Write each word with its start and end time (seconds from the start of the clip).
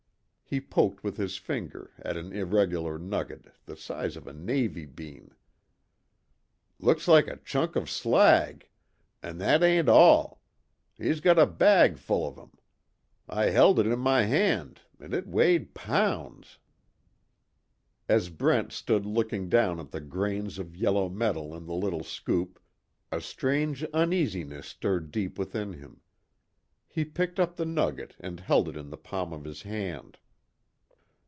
He 0.53 0.59
poked 0.59 1.01
with 1.01 1.15
his 1.15 1.37
finger 1.37 1.93
at 1.99 2.17
an 2.17 2.33
irregular 2.33 2.99
nugget 2.99 3.45
the 3.65 3.77
size 3.77 4.17
of 4.17 4.27
a 4.27 4.33
navy 4.33 4.83
bean, 4.85 5.33
"Looks 6.77 7.07
like 7.07 7.27
a 7.27 7.37
chunk 7.37 7.77
of 7.77 7.89
slag 7.89 8.67
an' 9.23 9.37
that 9.37 9.63
ain't 9.63 9.87
all! 9.87 10.41
He's 10.97 11.21
got 11.21 11.39
a 11.39 11.45
bag 11.45 11.97
full 11.97 12.27
of 12.27 12.37
'em. 12.37 12.51
I 13.29 13.45
held 13.51 13.79
it 13.79 13.87
in 13.87 13.99
my 13.99 14.23
hand, 14.23 14.81
an' 14.99 15.13
it 15.13 15.25
weighed 15.25 15.73
pounds!" 15.73 16.57
As 18.09 18.27
Brent 18.27 18.73
stood 18.73 19.05
looking 19.05 19.47
down 19.47 19.79
at 19.79 19.91
the 19.91 20.01
grains 20.01 20.59
of 20.59 20.75
yellow 20.75 21.07
metal 21.07 21.55
in 21.55 21.65
the 21.65 21.73
little 21.73 22.03
scoop 22.03 22.59
a 23.09 23.21
strange 23.21 23.85
uneasiness 23.93 24.67
stirred 24.67 25.11
deep 25.11 25.39
within 25.39 25.71
him. 25.71 26.01
He 26.89 27.05
picked 27.05 27.39
up 27.39 27.55
the 27.55 27.63
nugget 27.65 28.17
and 28.19 28.41
held 28.41 28.67
it 28.67 28.75
in 28.75 28.89
the 28.89 28.97
palm 28.97 29.31
of 29.31 29.45
his 29.45 29.61
hand. 29.61 30.17